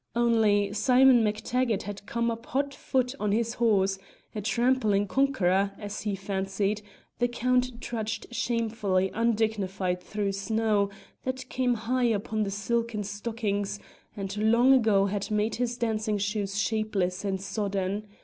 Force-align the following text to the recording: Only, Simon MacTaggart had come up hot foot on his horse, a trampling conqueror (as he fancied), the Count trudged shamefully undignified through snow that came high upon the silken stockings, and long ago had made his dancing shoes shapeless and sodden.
Only, 0.15 0.73
Simon 0.73 1.23
MacTaggart 1.23 1.83
had 1.83 2.07
come 2.07 2.31
up 2.31 2.47
hot 2.47 2.73
foot 2.73 3.13
on 3.19 3.31
his 3.31 3.53
horse, 3.61 3.99
a 4.33 4.41
trampling 4.41 5.05
conqueror 5.05 5.73
(as 5.77 6.01
he 6.01 6.15
fancied), 6.15 6.81
the 7.19 7.27
Count 7.27 7.79
trudged 7.79 8.25
shamefully 8.31 9.11
undignified 9.13 10.01
through 10.01 10.31
snow 10.31 10.89
that 11.23 11.47
came 11.49 11.75
high 11.75 12.05
upon 12.05 12.41
the 12.41 12.49
silken 12.49 13.03
stockings, 13.03 13.79
and 14.17 14.35
long 14.37 14.73
ago 14.73 15.05
had 15.05 15.29
made 15.29 15.57
his 15.57 15.77
dancing 15.77 16.17
shoes 16.17 16.57
shapeless 16.59 17.23
and 17.23 17.39
sodden. 17.39 18.07